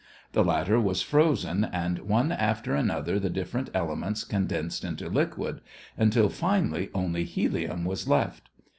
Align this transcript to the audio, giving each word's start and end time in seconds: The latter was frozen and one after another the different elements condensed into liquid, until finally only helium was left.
The 0.31 0.43
latter 0.43 0.79
was 0.79 1.03
frozen 1.03 1.63
and 1.63 1.99
one 1.99 2.31
after 2.31 2.73
another 2.73 3.19
the 3.19 3.29
different 3.29 3.69
elements 3.75 4.23
condensed 4.23 4.83
into 4.83 5.07
liquid, 5.09 5.61
until 5.95 6.27
finally 6.27 6.89
only 6.95 7.23
helium 7.23 7.85
was 7.85 8.07
left. 8.07 8.49